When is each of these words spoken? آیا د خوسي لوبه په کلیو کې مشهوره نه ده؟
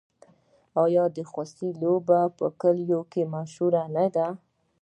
آیا 0.83 1.03
د 1.15 1.17
خوسي 1.31 1.69
لوبه 1.81 2.19
په 2.37 2.45
کلیو 2.61 3.01
کې 3.11 3.21
مشهوره 3.33 3.83
نه 3.95 4.05
ده؟ 4.15 4.27